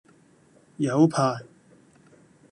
[0.81, 1.45] 有排